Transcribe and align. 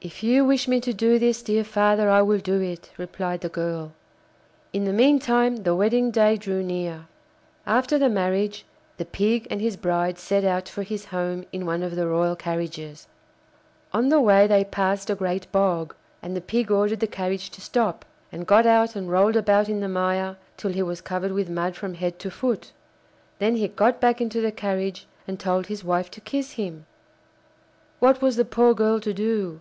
'If 0.00 0.22
you 0.22 0.44
wish 0.44 0.68
me 0.68 0.80
to 0.82 0.92
do 0.94 1.18
this, 1.18 1.42
dear 1.42 1.64
father, 1.64 2.08
I 2.08 2.22
will 2.22 2.38
do 2.38 2.60
it,' 2.60 2.88
replied 2.96 3.40
the 3.40 3.48
girl. 3.48 3.94
In 4.72 4.84
the 4.84 4.92
meantime 4.92 5.64
the 5.64 5.74
wedding 5.74 6.12
day 6.12 6.36
drew 6.36 6.62
near. 6.62 7.06
After 7.66 7.98
the 7.98 8.08
marriage, 8.08 8.64
the 8.96 9.04
Pig 9.04 9.48
and 9.50 9.60
his 9.60 9.76
bride 9.76 10.16
set 10.16 10.44
out 10.44 10.68
for 10.68 10.84
his 10.84 11.06
home 11.06 11.46
in 11.52 11.66
one 11.66 11.82
of 11.82 11.96
the 11.96 12.06
royal 12.06 12.36
carriages. 12.36 13.08
On 13.92 14.08
the 14.08 14.20
way 14.20 14.46
they 14.46 14.62
passed 14.62 15.10
a 15.10 15.16
great 15.16 15.50
bog, 15.50 15.96
and 16.22 16.36
the 16.36 16.40
Pig 16.40 16.70
ordered 16.70 17.00
the 17.00 17.08
carriage 17.08 17.50
to 17.50 17.60
stop, 17.60 18.04
and 18.30 18.46
got 18.46 18.66
out 18.66 18.94
and 18.94 19.10
rolled 19.10 19.34
about 19.34 19.68
in 19.68 19.80
the 19.80 19.88
mire 19.88 20.36
till 20.56 20.70
he 20.70 20.82
was 20.84 21.00
covered 21.00 21.32
with 21.32 21.50
mud 21.50 21.74
from 21.74 21.94
head 21.94 22.20
to 22.20 22.30
foot; 22.30 22.70
then 23.40 23.56
he 23.56 23.66
got 23.66 24.00
back 24.00 24.20
into 24.20 24.40
the 24.40 24.52
carriage 24.52 25.08
and 25.26 25.40
told 25.40 25.66
his 25.66 25.82
wife 25.82 26.08
to 26.12 26.20
kiss 26.20 26.52
him. 26.52 26.86
What 27.98 28.22
was 28.22 28.36
the 28.36 28.44
poor 28.44 28.74
girl 28.74 29.00
to 29.00 29.12
do? 29.12 29.60